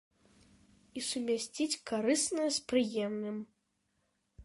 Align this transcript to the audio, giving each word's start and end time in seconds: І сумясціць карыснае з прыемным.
І 0.99 1.03
сумясціць 1.09 1.81
карыснае 1.91 2.49
з 2.59 2.67
прыемным. 2.73 3.37